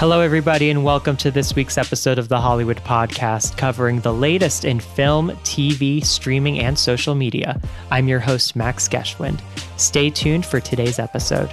[0.00, 4.64] Hello, everybody, and welcome to this week's episode of the Hollywood Podcast, covering the latest
[4.64, 7.60] in film, TV, streaming, and social media.
[7.90, 9.42] I'm your host, Max Geschwind.
[9.78, 11.50] Stay tuned for today's episode.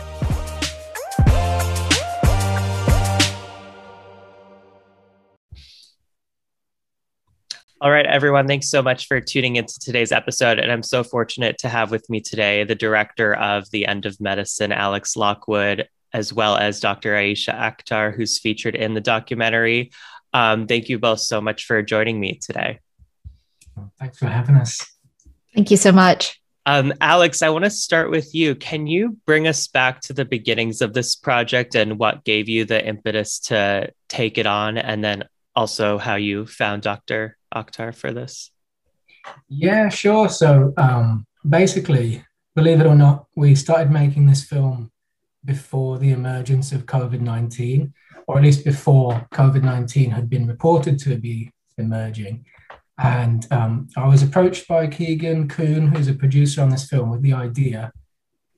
[7.82, 10.57] All right, everyone, thanks so much for tuning into today's episode.
[10.57, 14.21] And I'm so fortunate to have with me today the director of The End of
[14.21, 17.14] Medicine, Alex Lockwood, as well as Dr.
[17.14, 19.92] Aysha Akhtar, who's featured in the documentary.
[20.34, 22.80] Um, thank you both so much for joining me today.
[24.00, 24.84] Thanks for having us.
[25.54, 26.42] Thank you so much.
[26.66, 28.56] Um, Alex, I want to start with you.
[28.56, 32.66] Can you bring us back to the beginnings of this project and what gave you
[32.66, 35.23] the impetus to take it on, and then
[35.56, 37.38] also how you found Dr.
[37.53, 38.52] Akhtar for this?
[39.47, 40.30] Yeah, sure.
[40.30, 42.23] So um, basically,
[42.56, 44.91] believe it or not, we started making this film
[45.48, 47.92] before the emergence of COVID 19,
[48.28, 52.45] or at least before COVID 19 had been reported to be emerging.
[53.00, 57.22] And um, I was approached by Keegan Kuhn, who's a producer on this film, with
[57.22, 57.92] the idea.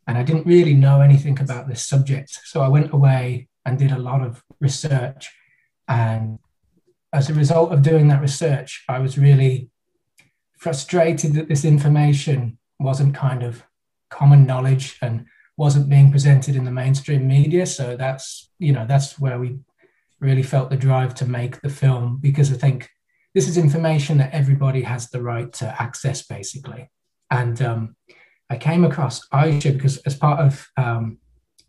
[0.08, 2.40] And I didn't really know anything about this subject.
[2.45, 5.30] So I went away and did a lot of research.
[5.88, 6.40] And
[7.14, 9.70] as a result of doing that research, I was really
[10.58, 13.64] frustrated that this information wasn't kind of
[14.10, 15.26] common knowledge and
[15.59, 17.65] wasn't being presented in the mainstream media.
[17.65, 19.59] So that's you know that's where we
[20.21, 22.89] really felt the drive to make the film because I think
[23.35, 26.89] this is information that everybody has the right to access basically.
[27.30, 27.95] And um,
[28.49, 31.19] I came across Aysha because as part of um,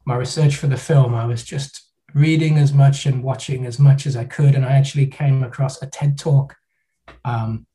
[0.05, 4.07] my research for the film, I was just reading as much and watching as much
[4.07, 6.57] as I could, and I actually came across a TED talk
[7.25, 7.67] um,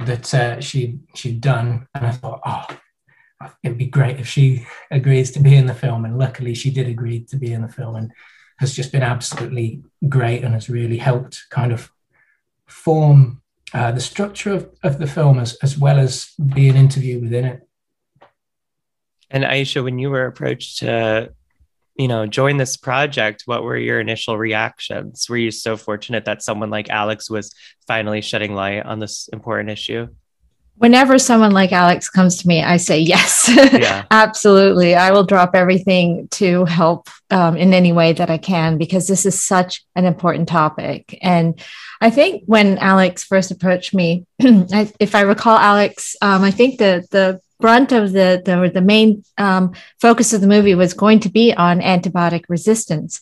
[0.00, 2.66] that uh, she she'd done, and I thought, oh,
[3.62, 6.04] it'd be great if she agrees to be in the film.
[6.04, 8.12] And luckily, she did agree to be in the film and
[8.58, 11.90] has just been absolutely great and has really helped kind of
[12.66, 13.42] form
[13.72, 17.44] uh, the structure of, of the film as, as well as be an interview within
[17.44, 17.68] it.
[19.30, 21.32] And Aysha, when you were approached to,
[21.96, 25.26] you know, join this project, what were your initial reactions?
[25.28, 27.52] Were you so fortunate that someone like Alex was
[27.86, 30.06] finally shedding light on this important issue?
[30.76, 34.04] Whenever someone like Alex comes to me, I say yes, yeah.
[34.10, 34.94] absolutely.
[34.94, 39.24] I will drop everything to help um, in any way that I can because this
[39.24, 41.18] is such an important topic.
[41.22, 41.60] And
[42.00, 46.78] I think when Alex first approached me, I, if I recall, Alex, um, I think
[46.78, 51.20] the the brunt of the the, the main um, focus of the movie was going
[51.20, 53.20] to be on antibiotic resistance.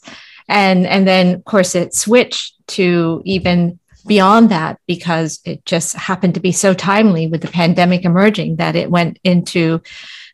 [0.49, 6.35] And, and then, of course, it switched to even beyond that because it just happened
[6.35, 9.81] to be so timely with the pandemic emerging that it went into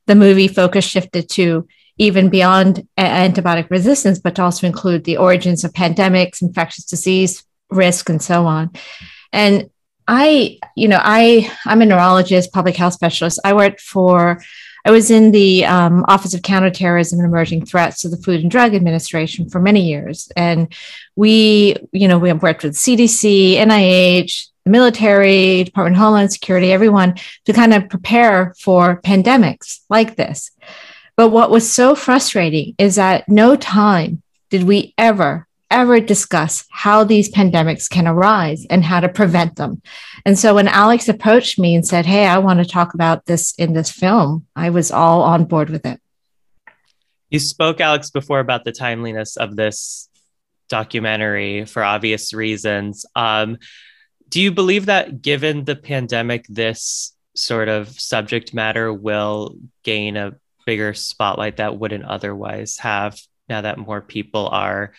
[0.06, 1.66] the movie focus shifted to
[1.98, 8.08] even beyond antibiotic resistance, but to also include the origins of pandemics, infectious disease risk,
[8.08, 8.70] and so on.
[9.32, 9.70] And
[10.06, 13.40] I, you know, I I'm a neurologist, public health specialist.
[13.44, 14.40] I worked for
[14.84, 18.50] I was in the um, Office of Counterterrorism and Emerging Threats of the Food and
[18.50, 20.30] Drug Administration for many years.
[20.36, 20.72] And
[21.16, 27.16] we, you know, we worked with CDC, NIH, the military, Department of Homeland Security, everyone
[27.46, 30.50] to kind of prepare for pandemics like this.
[31.16, 37.04] But what was so frustrating is that no time did we ever ever discuss how
[37.04, 39.82] these pandemics can arise and how to prevent them.
[40.24, 43.54] And so when Alex approached me and said, Hey, I want to talk about this
[43.56, 46.00] in this film, I was all on board with it.
[47.30, 50.08] You spoke, Alex, before about the timeliness of this
[50.68, 53.04] documentary for obvious reasons.
[53.14, 53.58] Um,
[54.28, 60.34] do you believe that given the pandemic, this sort of subject matter will gain a
[60.66, 63.18] bigger spotlight that wouldn't otherwise have
[63.48, 64.92] now that more people are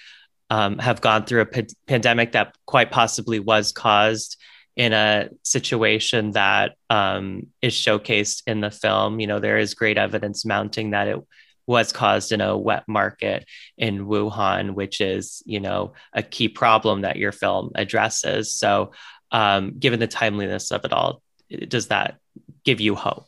[0.49, 4.37] um, have gone through a p- pandemic that quite possibly was caused
[4.75, 9.19] in a situation that um, is showcased in the film.
[9.19, 11.19] You know, there is great evidence mounting that it
[11.67, 13.45] was caused in a wet market
[13.77, 18.51] in Wuhan, which is, you know, a key problem that your film addresses.
[18.51, 18.91] So,
[19.31, 21.21] um, given the timeliness of it all,
[21.67, 22.17] does that
[22.63, 23.27] give you hope?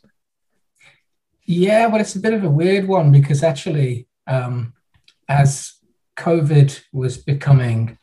[1.45, 4.73] Yeah, well, it's a bit of a weird one because actually, um,
[5.27, 5.73] as
[6.21, 7.97] COVID was becoming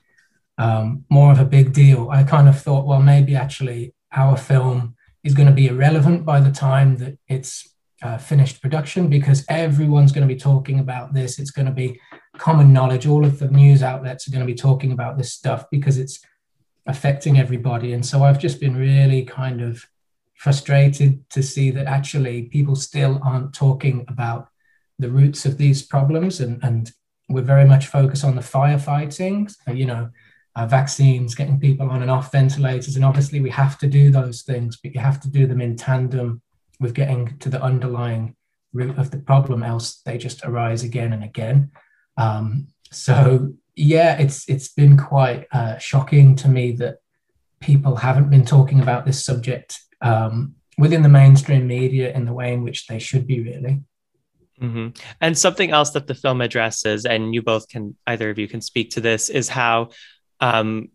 [0.58, 4.96] um, more of a big deal, I kind of thought, well, maybe actually our film
[5.22, 10.12] is going to be irrelevant by the time that it's uh, finished production because everyone's
[10.12, 11.38] going to be talking about this.
[11.38, 12.00] It's going to be
[12.36, 13.06] common knowledge.
[13.06, 16.20] All of the news outlets are going to be talking about this stuff because it's
[16.86, 17.92] affecting everybody.
[17.92, 19.84] And so I've just been really kind of
[20.34, 24.48] frustrated to see that actually people still aren't talking about
[24.98, 26.92] the roots of these problems and, and
[27.28, 30.10] we're very much focused on the firefighting, you know,
[30.56, 32.96] uh, vaccines, getting people on and off ventilators.
[32.96, 35.76] And obviously, we have to do those things, but you have to do them in
[35.76, 36.42] tandem
[36.80, 38.34] with getting to the underlying
[38.72, 41.70] root of the problem, else they just arise again and again.
[42.16, 46.96] Um, so, yeah, it's it's been quite uh, shocking to me that
[47.60, 52.52] people haven't been talking about this subject um, within the mainstream media in the way
[52.52, 53.82] in which they should be, really.
[54.60, 54.88] Mm-hmm.
[55.20, 58.60] And something else that the film addresses, and you both can, either of you can
[58.60, 59.90] speak to this, is how
[60.40, 60.88] um,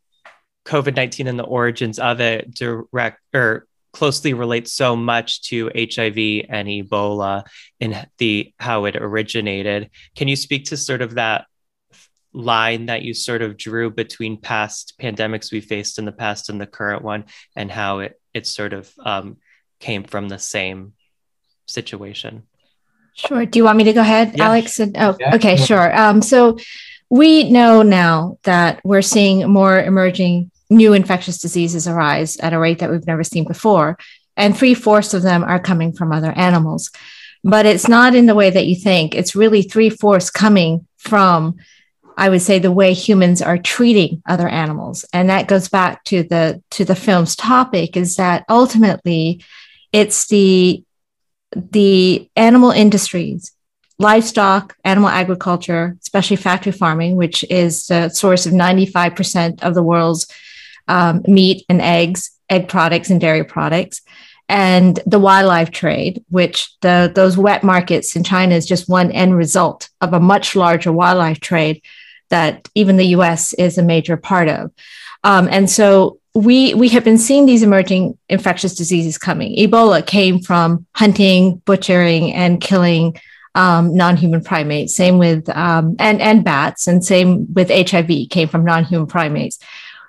[0.66, 6.48] COVID 19 and the origins of it direct or closely relates so much to HIV
[6.50, 7.44] and Ebola
[7.80, 9.92] in the how it originated.
[10.16, 11.46] Can you speak to sort of that
[12.34, 16.60] line that you sort of drew between past pandemics we faced in the past and
[16.60, 17.26] the current one,
[17.56, 19.38] and how it it sort of um,
[19.80, 20.94] came from the same
[21.68, 22.44] situation?
[23.16, 23.46] Sure.
[23.46, 24.46] Do you want me to go ahead, yeah.
[24.46, 24.80] Alex?
[24.80, 25.36] Oh, yeah.
[25.36, 25.96] okay, sure.
[25.98, 26.58] Um, so
[27.10, 32.80] we know now that we're seeing more emerging new infectious diseases arise at a rate
[32.80, 33.98] that we've never seen before,
[34.36, 36.90] and three fourths of them are coming from other animals.
[37.44, 39.14] But it's not in the way that you think.
[39.14, 41.58] It's really three fourths coming from,
[42.18, 46.24] I would say, the way humans are treating other animals, and that goes back to
[46.24, 47.96] the to the film's topic.
[47.96, 49.44] Is that ultimately,
[49.92, 50.84] it's the
[51.56, 53.52] the animal industries
[54.00, 60.28] livestock, animal agriculture, especially factory farming, which is the source of 95% of the world's
[60.88, 64.02] um, meat and eggs, egg products, and dairy products.
[64.50, 69.38] And the wildlife trade, which the, those wet markets in China is just one end
[69.38, 71.82] result of a much larger wildlife trade
[72.30, 74.72] that even the US is a major part of.
[75.24, 79.56] Um, and so we we have been seeing these emerging infectious diseases coming.
[79.56, 83.18] Ebola came from hunting, butchering, and killing
[83.56, 84.96] um, non-human primates.
[84.96, 89.60] Same with um, and and bats, and same with HIV came from non-human primates.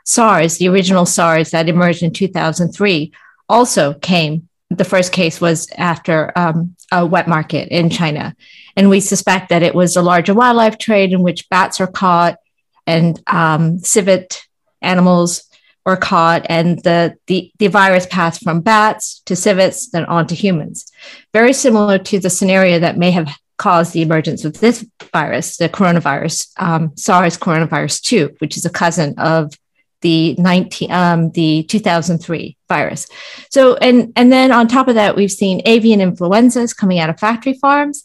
[0.05, 3.13] SARS, the original SARS that emerged in 2003,
[3.49, 4.49] also came.
[4.71, 8.35] The first case was after um, a wet market in China,
[8.77, 12.39] and we suspect that it was a larger wildlife trade in which bats are caught
[12.87, 14.47] and um, civet
[14.81, 15.45] animals
[15.85, 20.35] were caught and the, the, the virus passed from bats to civets, then on to
[20.35, 20.91] humans.
[21.33, 25.69] Very similar to the scenario that may have caused the emergence of this virus, the
[25.69, 29.53] coronavirus, um, SARS coronavirus 2, which is a cousin of
[30.01, 33.09] the 19 um, the 2003 virus.
[33.51, 37.19] So and and then on top of that, we've seen avian influenzas coming out of
[37.19, 38.05] factory farms.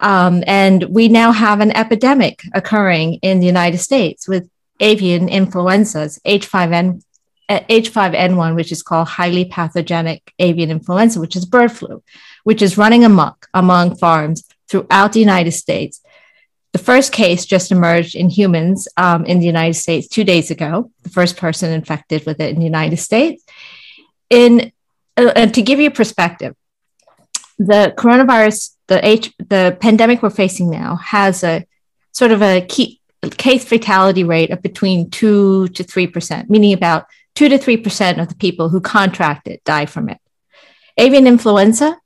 [0.00, 4.50] Um, and we now have an epidemic occurring in the United States with
[4.80, 7.02] avian influenzas, H5N
[7.48, 12.02] H5N1, which is called highly pathogenic avian influenza, which is bird flu,
[12.44, 16.00] which is running amok among farms throughout the United States.
[16.72, 20.90] The first case just emerged in humans um, in the United States two days ago,
[21.02, 23.44] the first person infected with it in the United States.
[24.28, 24.72] In
[25.16, 26.54] uh, to give you perspective,
[27.58, 31.64] the coronavirus, the H, the pandemic we're facing now, has a
[32.12, 33.00] sort of a key,
[33.38, 38.28] case fatality rate of between two to three percent, meaning about two to 3% of
[38.28, 40.18] the people who contract it die from it.
[40.96, 41.96] Avian influenza,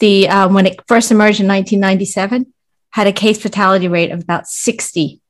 [0.00, 2.52] the, uh, when it first emerged in 1997,
[2.90, 5.20] had a case fatality rate of about 60%.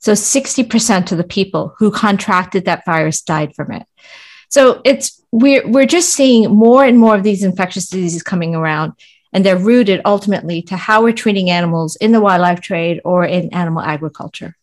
[0.00, 3.86] So 60% of the people who contracted that virus died from it.
[4.50, 8.94] So it's we're we're just seeing more and more of these infectious diseases coming around,
[9.32, 13.52] and they're rooted ultimately to how we're treating animals in the wildlife trade or in
[13.52, 14.56] animal agriculture.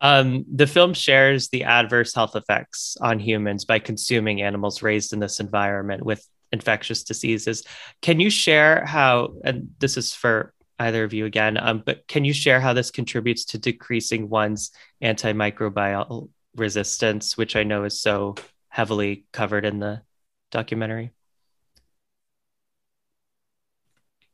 [0.00, 5.20] Um, the film shares the adverse health effects on humans by consuming animals raised in
[5.20, 7.64] this environment with infectious diseases.
[8.00, 12.24] Can you share how, and this is for either of you again, um, but can
[12.24, 14.70] you share how this contributes to decreasing one's
[15.02, 18.36] antimicrobial resistance, which I know is so
[18.68, 20.02] heavily covered in the
[20.50, 21.12] documentary?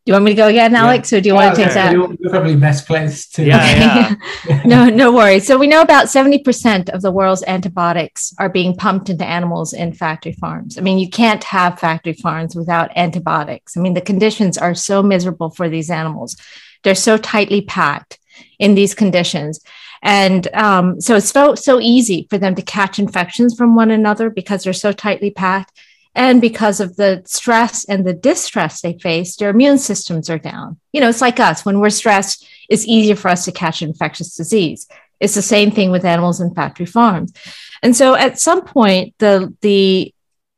[0.06, 1.18] You want me to go again, Alex, yeah.
[1.18, 1.92] or do you oh, want to take that?
[1.92, 3.44] You're probably best placed to.
[3.44, 4.14] Yeah,
[4.48, 4.62] yeah.
[4.64, 5.44] no, no worries.
[5.44, 9.92] So we know about 70% of the world's antibiotics are being pumped into animals in
[9.92, 10.78] factory farms.
[10.78, 13.76] I mean, you can't have factory farms without antibiotics.
[13.76, 16.36] I mean, the conditions are so miserable for these animals.
[16.84, 18.20] They're so tightly packed
[18.60, 19.60] in these conditions.
[20.02, 24.30] And um, so it's so, so easy for them to catch infections from one another
[24.30, 25.72] because they're so tightly packed
[26.16, 30.80] and because of the stress and the distress they face, their immune systems are down.
[30.94, 34.34] You know, it's like us when we're stressed, it's easier for us to catch infectious
[34.34, 34.88] disease.
[35.20, 37.34] It's the same thing with animals in factory farms.
[37.82, 40.14] And so at some point, the, the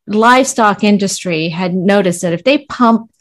[0.07, 3.11] livestock industry had noticed that if they pump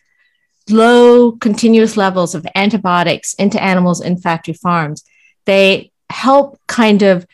[0.70, 5.02] low continuous levels of antibiotics into animals in factory farms,
[5.44, 7.26] they help kind of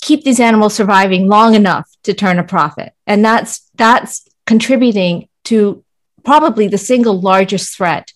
[0.00, 2.92] keep these animals surviving long enough to turn a profit.
[3.08, 5.84] And that's that's contributing to
[6.24, 8.12] probably the single largest threat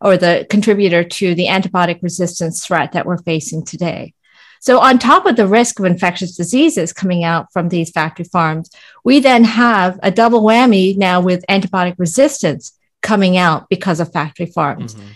[0.00, 4.14] or the contributor to the antibiotic resistance threat that we're facing today.
[4.60, 8.70] So, on top of the risk of infectious diseases coming out from these factory farms,
[9.02, 14.46] we then have a double whammy now with antibiotic resistance coming out because of factory
[14.46, 14.94] farms.
[14.94, 15.06] Mm-hmm.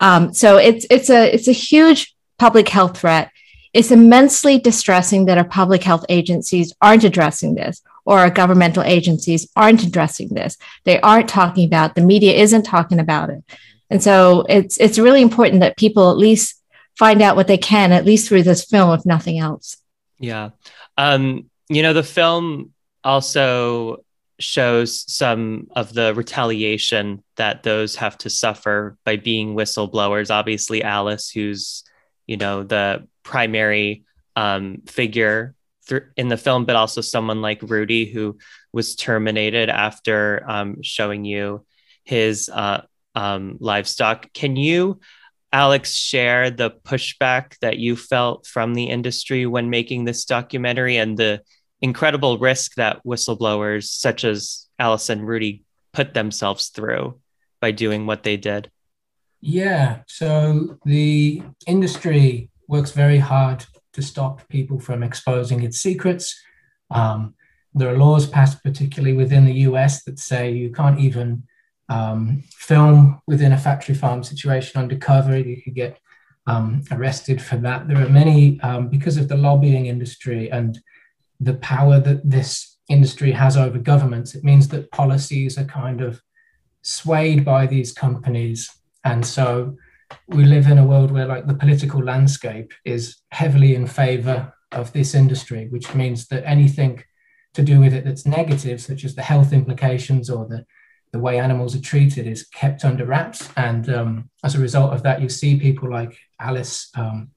[0.00, 3.30] Um, so it's it's a it's a huge public health threat.
[3.72, 9.84] It's immensely distressing that our public health agencies aren't addressing this or governmental agencies aren't
[9.84, 10.56] addressing this.
[10.84, 13.44] They aren't talking about the media isn't talking about it.
[13.90, 16.60] And so it's it's really important that people at least
[16.98, 19.76] find out what they can at least through this film if nothing else.
[20.18, 20.50] Yeah.
[20.96, 22.72] Um you know the film
[23.04, 24.04] also
[24.38, 30.30] shows some of the retaliation that those have to suffer by being whistleblowers.
[30.30, 31.84] Obviously, Alice, who's
[32.26, 34.04] you know the primary
[34.36, 35.54] um, figure
[35.88, 38.38] th- in the film, but also someone like Rudy, who
[38.72, 41.64] was terminated after um, showing you
[42.04, 42.82] his uh,
[43.14, 44.32] um, livestock.
[44.32, 45.00] Can you,
[45.52, 51.16] Alex, share the pushback that you felt from the industry when making this documentary and
[51.16, 51.42] the
[51.80, 55.62] incredible risk that whistleblowers such as and Rudy
[55.92, 57.20] put themselves through
[57.60, 58.70] by doing what they did?
[59.40, 66.40] Yeah, so the industry works very hard to stop people from exposing its secrets.
[66.90, 67.34] Um,
[67.74, 71.44] there are laws passed, particularly within the US, that say you can't even
[71.88, 75.38] um, film within a factory farm situation undercover.
[75.38, 75.98] You could get
[76.46, 77.88] um, arrested for that.
[77.88, 80.78] There are many, um, because of the lobbying industry and
[81.40, 84.34] the power that this industry has over governments.
[84.34, 86.20] It means that policies are kind of
[86.82, 88.70] swayed by these companies.
[89.04, 89.76] And so
[90.28, 94.92] we live in a world where like the political landscape is heavily in favor of
[94.92, 97.02] this industry, which means that anything
[97.54, 100.64] to do with it that's negative, such as the health implications or the,
[101.12, 103.48] the way animals are treated, is kept under wraps.
[103.56, 107.30] And um, as a result of that, you see people like Alice, um,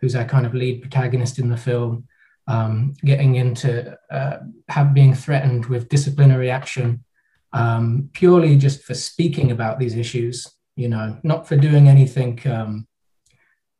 [0.00, 2.06] who's our kind of lead protagonist in the film,
[2.46, 4.38] um, getting into uh,
[4.68, 7.02] have, being threatened with disciplinary action
[7.54, 12.86] um, purely just for speaking about these issues, you know, not for doing anything um,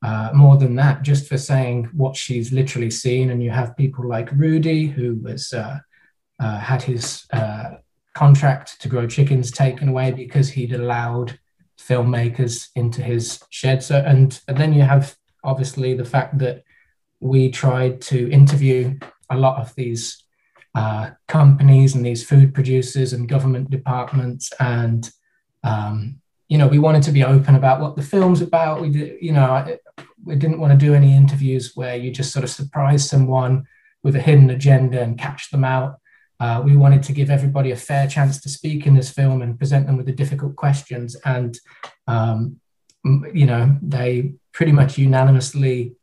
[0.02, 3.30] uh, more than that, just for saying what she's literally seen.
[3.30, 5.78] And you have people like Rudy, who was uh,
[6.40, 7.76] uh had his uh,
[8.14, 11.38] contract to grow chickens taken away because he'd allowed
[11.78, 13.82] filmmakers into his shed.
[13.82, 16.62] So, and, and then you have obviously the fact that
[17.20, 18.98] we tried to interview
[19.30, 20.22] a lot of these
[20.74, 25.10] uh, companies and these food producers and government departments and
[25.62, 28.80] um, you know we wanted to be open about what the film's about.
[28.80, 29.78] We did you know
[30.24, 33.64] we didn't want to do any interviews where you just sort of surprise someone
[34.02, 35.98] with a hidden agenda and catch them out.
[36.40, 39.58] Uh, we wanted to give everybody a fair chance to speak in this film and
[39.58, 41.16] present them with the difficult questions.
[41.24, 41.58] And
[42.06, 42.60] um,
[43.32, 45.94] you know they pretty much unanimously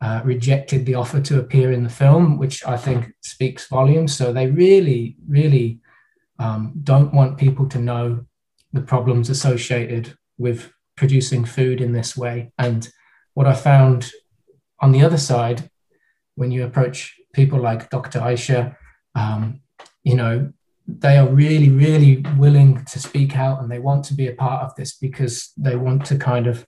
[0.00, 4.16] uh, rejected the offer to appear in the film, which I think speaks volumes.
[4.16, 5.80] So they really, really
[6.38, 8.24] um, don't want people to know
[8.72, 12.52] the problems associated with producing food in this way.
[12.58, 12.88] And
[13.34, 14.10] what I found
[14.80, 15.70] on the other side,
[16.34, 18.20] when you approach people like Dr.
[18.20, 18.76] Aysha,
[19.14, 19.60] um,
[20.02, 20.52] you know,
[20.86, 24.62] they are really, really willing to speak out and they want to be a part
[24.64, 26.66] of this because they want to kind of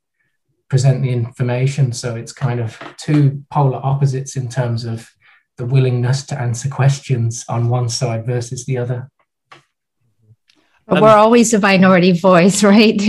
[0.69, 1.93] present the information.
[1.93, 5.11] So it's kind of two polar opposites in terms of
[5.59, 9.11] the willingness to answer questions on one side versus the other.
[10.87, 13.01] But we're always a minority voice, right?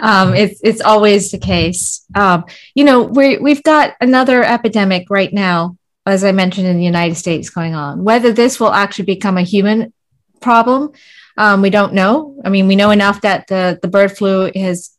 [0.00, 2.04] um, it's it's always the case.
[2.14, 6.84] Um, you know, we we've got another epidemic right now, as I mentioned in the
[6.84, 8.04] United States, going on.
[8.04, 9.92] Whether this will actually become a human
[10.40, 10.92] problem,
[11.36, 12.40] um, we don't know.
[12.44, 14.90] I mean, we know enough that the the bird flu has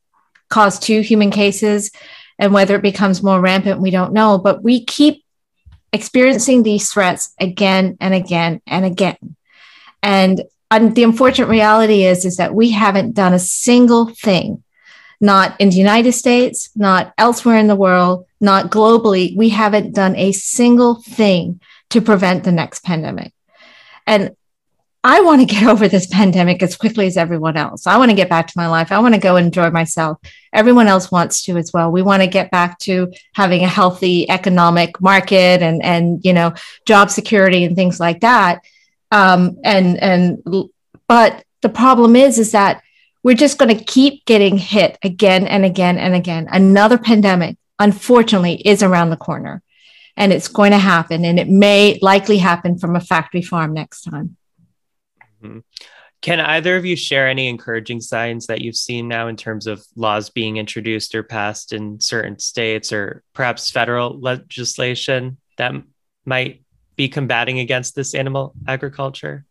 [0.53, 1.91] caused two human cases.
[2.39, 4.37] And whether it becomes more rampant, we don't know.
[4.37, 5.23] But we keep
[5.91, 9.35] experiencing these threats again and again and again.
[10.01, 10.43] And,
[10.75, 14.63] and the unfortunate reality is, is that we haven't done a single thing,
[15.21, 19.35] not in the United States, not elsewhere in the world, not globally.
[19.35, 21.61] We haven't done a single thing
[21.91, 23.33] to prevent the next pandemic.
[24.07, 24.35] And
[25.03, 27.85] I want to get over this pandemic as quickly as everyone else.
[27.85, 28.91] I want to get back to my life.
[28.91, 30.17] I want to go enjoy myself.
[30.53, 31.91] Everyone else wants to as well.
[31.91, 36.53] We want to get back to having a healthy economic market and and you know
[36.85, 38.63] job security and things like that.
[39.13, 40.43] Um, and and
[41.07, 42.81] but the problem is is that
[43.21, 46.47] we're just going to keep getting hit again and again and again.
[46.51, 49.61] Another pandemic, unfortunately, is around the corner
[50.17, 51.23] and it's going to happen.
[51.25, 54.35] And it may likely happen from a factory farm next time.
[55.43, 55.59] Mm-hmm.
[56.21, 59.85] Can either of you share any encouraging signs that you've seen now in terms of
[59.95, 65.73] laws being introduced or passed in certain states or perhaps federal legislation that
[66.25, 66.62] might
[66.95, 69.45] be combating against this animal agriculture?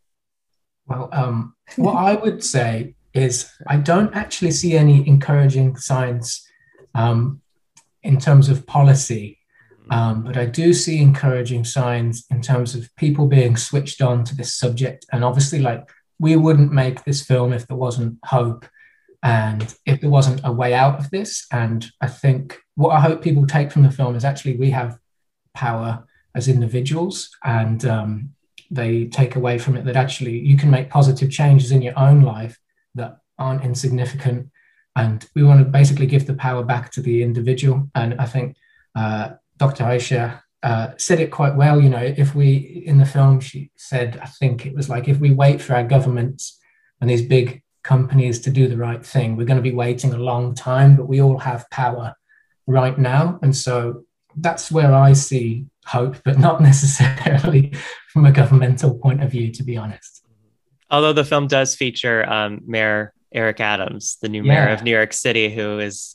[0.87, 6.46] Well, um, what I would say is I don't actually see any encouraging signs
[6.94, 7.40] um,
[8.02, 9.38] in terms of policy,
[9.90, 14.34] um, but I do see encouraging signs in terms of people being switched on to
[14.34, 15.06] this subject.
[15.12, 18.66] And obviously, like we wouldn't make this film if there wasn't hope
[19.22, 21.46] and if there wasn't a way out of this.
[21.52, 24.99] And I think what I hope people take from the film is actually we have
[25.54, 26.04] power
[26.35, 28.31] as individuals and um,
[28.71, 32.23] they take away from it that actually you can make positive changes in your own
[32.23, 32.59] life
[32.95, 34.49] that aren't insignificant.
[34.97, 37.89] And we want to basically give the power back to the individual.
[37.95, 38.57] And I think
[38.95, 39.85] uh, Dr.
[39.85, 41.81] Aysha uh, said it quite well.
[41.81, 45.19] You know, if we, in the film, she said, I think it was like, if
[45.19, 46.59] we wait for our governments
[47.01, 50.19] and these big companies to do the right thing, we're going to be waiting a
[50.19, 52.15] long time, but we all have power
[52.67, 53.39] right now.
[53.43, 54.05] And so
[54.37, 57.73] that's where I see hope, but not necessarily
[58.12, 60.25] from a governmental point of view, to be honest.
[60.91, 65.12] Although the film does feature um, Mayor Eric Adams, the new mayor of New York
[65.15, 66.15] City, who is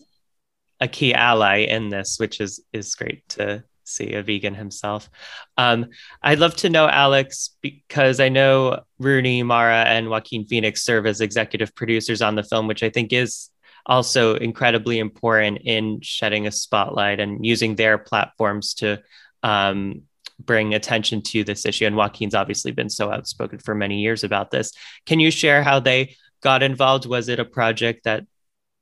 [0.79, 5.09] a key ally in this, which is is great to see a vegan himself.
[5.57, 5.87] Um,
[6.21, 11.21] I'd love to know, Alex, because I know Rooney Mara and Joaquin Phoenix serve as
[11.21, 13.49] executive producers on the film, which I think is
[13.87, 19.01] also incredibly important in shedding a spotlight and using their platforms to
[19.43, 20.03] um,
[20.39, 21.85] bring attention to this issue.
[21.85, 24.73] And Joaquin's obviously been so outspoken for many years about this.
[25.05, 27.05] Can you share how they got involved?
[27.05, 28.25] Was it a project that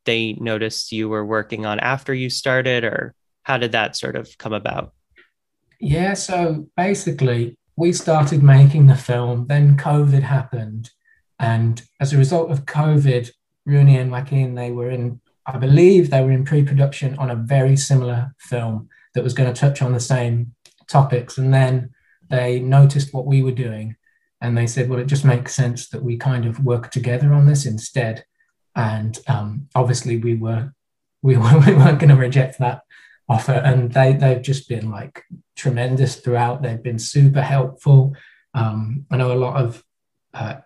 [0.06, 4.38] they noticed you were working on after you started, or how did that sort of
[4.38, 4.94] come about?
[5.80, 10.92] Yeah, so basically, we started making the film, then COVID happened.
[11.40, 13.30] And as a result of COVID,
[13.66, 17.36] Rooney and Joaquin, they were in, I believe they were in pre production on a
[17.36, 20.54] very similar film that was going to touch on the same
[20.88, 21.38] topics.
[21.38, 21.92] And then
[22.30, 23.96] they noticed what we were doing
[24.42, 27.46] and they said, well, it just makes sense that we kind of work together on
[27.46, 28.26] this instead.
[28.76, 30.74] And um, obviously, we were
[31.22, 32.82] we, were, we weren't going to reject that
[33.28, 35.24] offer, and they they've just been like
[35.56, 36.62] tremendous throughout.
[36.62, 38.16] They've been super helpful.
[38.54, 39.84] Um, I know a lot of
[40.34, 40.58] uh,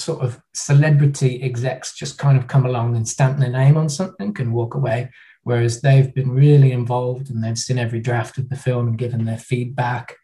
[0.00, 4.34] sort of celebrity execs just kind of come along and stamp their name on something
[4.38, 5.10] and walk away
[5.48, 9.24] whereas they've been really involved and they've seen every draft of the film and given
[9.24, 10.14] their feedback.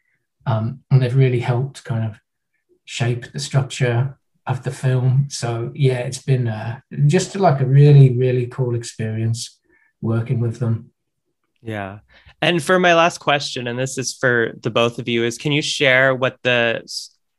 [0.44, 2.20] Um, and they've really helped kind of
[2.84, 5.28] shape the structure of the film.
[5.30, 9.58] So yeah, it's been uh, just like a really, really cool experience
[10.02, 10.90] working with them.
[11.62, 12.00] Yeah.
[12.42, 15.52] And for my last question, and this is for the both of you, is can
[15.52, 16.82] you share what the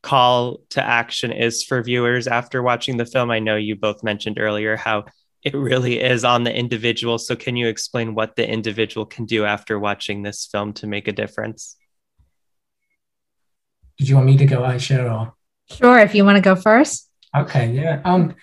[0.05, 3.31] call to action is for viewers after watching the film?
[3.31, 5.05] I know you both mentioned earlier how
[5.43, 7.17] it really is on the individual.
[7.17, 11.07] So, can you explain what the individual can do after watching this film to make
[11.07, 11.75] a difference?
[13.97, 15.11] Did you want me to go, Aysha?
[15.11, 15.33] Or?
[15.75, 17.09] Sure, if you want to go first.
[17.35, 18.01] Okay, yeah.
[18.05, 18.35] Um,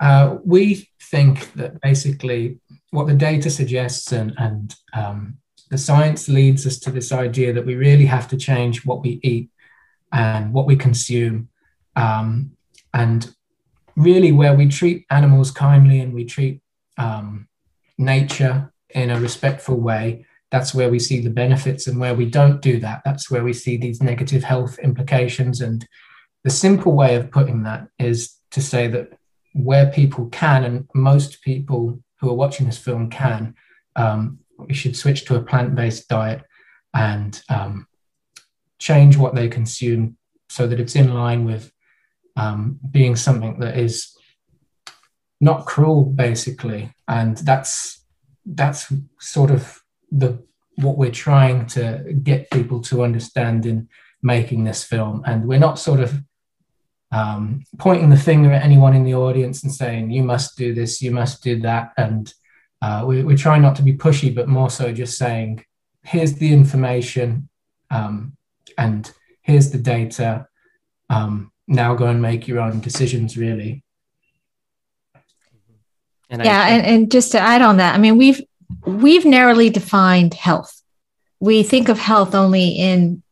[0.00, 2.58] uh, we think that basically
[2.90, 5.36] what the data suggests and, and um,
[5.68, 9.20] the science leads us to this idea that we really have to change what we
[9.22, 9.50] eat
[10.12, 11.48] and what we consume.
[11.96, 12.52] Um,
[12.92, 13.32] and
[13.96, 16.60] really where we treat animals kindly and we treat
[16.98, 17.48] um,
[17.98, 21.86] nature in a respectful way, that's where we see the benefits.
[21.86, 25.60] And where we don't do that, that's where we see these negative health implications.
[25.60, 25.86] And
[26.42, 29.12] the simple way of putting that is to say that
[29.52, 33.54] where people can, and most people who are watching this film can,
[33.96, 36.42] um, we should switch to a plant based diet
[36.94, 37.86] and um,
[38.80, 40.16] change what they consume
[40.48, 41.70] so that it's in line with
[42.36, 44.16] um, being something that is
[45.40, 48.04] not cruel, basically, and that's
[48.44, 50.42] that's sort of the
[50.76, 53.88] what we're trying to get people to understand in
[54.22, 56.20] making this film, and we're not sort of
[57.12, 61.02] um, pointing the finger at anyone in the audience and saying you must do this,
[61.02, 62.32] you must do that, and
[62.82, 65.64] uh, we, we're trying not to be pushy, but more so just saying
[66.02, 67.48] here's the information
[67.90, 68.36] um,
[68.78, 69.10] and
[69.42, 70.46] here's the data.
[71.08, 73.84] Um, now go and make your own decisions really.
[76.32, 78.40] And yeah and, and just to add on that i mean we've
[78.84, 80.82] we've narrowly defined health.
[81.38, 83.22] We think of health only in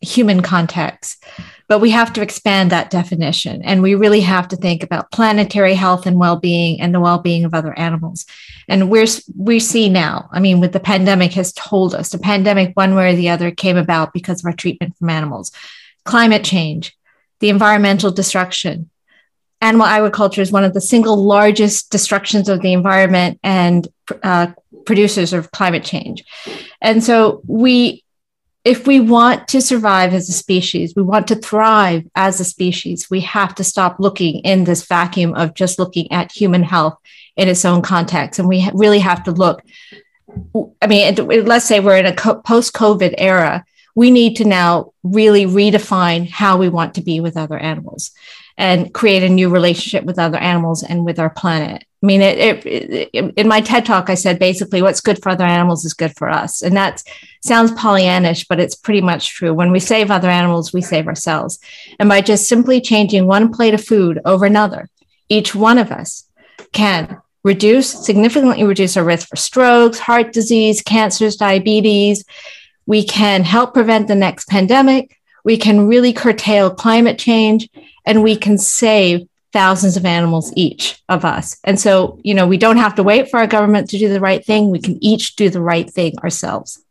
[0.00, 1.24] human context
[1.66, 3.62] but we have to expand that definition.
[3.62, 7.18] And we really have to think about planetary health and well being and the well
[7.18, 8.26] being of other animals.
[8.68, 12.74] And we're, we see now, I mean, with the pandemic has told us the pandemic,
[12.74, 15.52] one way or the other, came about because of our treatment from animals.
[16.04, 16.96] Climate change,
[17.40, 18.90] the environmental destruction.
[19.60, 23.88] Animal agriculture is one of the single largest destructions of the environment and
[24.22, 24.48] uh,
[24.84, 26.24] producers of climate change.
[26.82, 28.03] And so we
[28.64, 33.10] if we want to survive as a species, we want to thrive as a species,
[33.10, 36.98] we have to stop looking in this vacuum of just looking at human health
[37.36, 38.38] in its own context.
[38.38, 39.62] And we really have to look.
[40.80, 43.64] I mean, let's say we're in a post COVID era.
[43.94, 48.12] We need to now really redefine how we want to be with other animals
[48.56, 51.84] and create a new relationship with other animals and with our planet.
[52.04, 55.30] I mean, it, it, it, in my TED talk, I said basically what's good for
[55.30, 56.60] other animals is good for us.
[56.60, 57.02] And that
[57.40, 59.54] sounds Pollyannish, but it's pretty much true.
[59.54, 61.58] When we save other animals, we save ourselves.
[61.98, 64.90] And by just simply changing one plate of food over another,
[65.30, 66.28] each one of us
[66.72, 72.22] can reduce, significantly reduce our risk for strokes, heart disease, cancers, diabetes.
[72.84, 75.18] We can help prevent the next pandemic.
[75.42, 77.70] We can really curtail climate change
[78.04, 81.56] and we can save thousands of animals each of us.
[81.62, 84.18] And so, you know, we don't have to wait for our government to do the
[84.18, 84.68] right thing.
[84.68, 86.82] We can each do the right thing ourselves.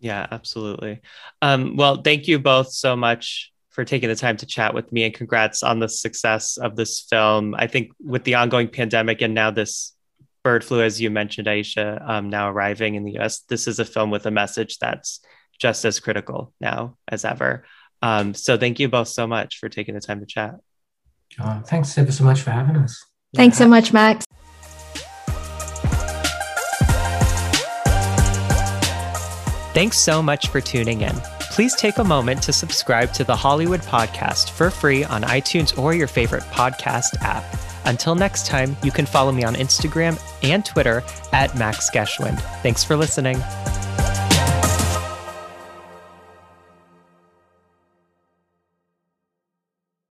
[0.00, 1.00] Yeah, absolutely.
[1.40, 5.04] Um, well, thank you both so much for taking the time to chat with me
[5.04, 7.54] and congrats on the success of this film.
[7.56, 9.94] I think with the ongoing pandemic and now this
[10.42, 13.84] bird flu, as you mentioned, Aysha, um, now arriving in the US, this is a
[13.84, 15.20] film with a message that's
[15.60, 17.64] just as critical now as ever.
[18.02, 20.56] Um, so thank you both so much for taking the time to chat.
[21.40, 23.04] Uh, thanks ever so much for having us.
[23.34, 24.24] Thanks so much, Max.
[29.74, 31.14] Thanks so much for tuning in.
[31.50, 35.94] Please take a moment to subscribe to the Hollywood Podcast for free on iTunes or
[35.94, 37.44] your favorite podcast app.
[37.84, 42.40] Until next time, you can follow me on Instagram and Twitter at Max Geschwind.
[42.62, 43.36] Thanks for listening.